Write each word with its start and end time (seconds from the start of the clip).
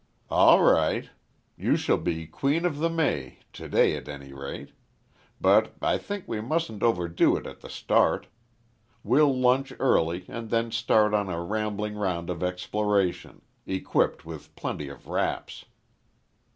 "All 0.31 0.63
right. 0.63 1.11
You 1.55 1.75
shall 1.77 1.99
be 1.99 2.25
Queen 2.25 2.65
of 2.65 2.79
the 2.79 2.89
May, 2.89 3.37
to 3.53 3.69
day 3.69 3.95
at 3.95 4.07
any 4.09 4.33
rate. 4.33 4.71
But 5.39 5.75
I 5.79 5.99
think 5.99 6.23
we 6.27 6.41
mustn't 6.41 6.81
overdo 6.81 7.37
it 7.37 7.45
at 7.45 7.59
the 7.61 7.69
start. 7.69 8.25
We'll 9.03 9.31
lunch 9.39 9.71
early, 9.79 10.25
and 10.27 10.49
then 10.49 10.71
start 10.71 11.13
on 11.13 11.29
a 11.29 11.39
rambling 11.43 11.93
round 11.93 12.31
of 12.31 12.41
exploration 12.41 13.43
equipped 13.67 14.25
with 14.25 14.55
plenty 14.55 14.89
of 14.89 15.05
wraps." 15.05 15.65